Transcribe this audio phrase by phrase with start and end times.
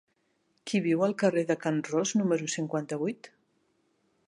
[0.69, 3.33] Qui viu al carrer de Can Ros número cinquanta-vuit?